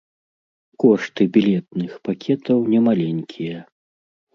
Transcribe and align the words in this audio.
Кошты 0.83 1.23
білетных 1.37 1.93
пакетаў 2.11 2.57
немаленькія. 2.75 3.57